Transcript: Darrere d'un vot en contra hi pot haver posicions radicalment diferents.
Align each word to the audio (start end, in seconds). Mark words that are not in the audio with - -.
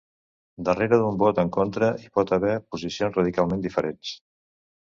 Darrere 0.69 0.97
d'un 1.01 1.19
vot 1.25 1.41
en 1.43 1.51
contra 1.57 1.91
hi 2.05 2.09
pot 2.17 2.35
haver 2.39 2.57
posicions 2.75 3.21
radicalment 3.21 3.63
diferents. 3.67 4.19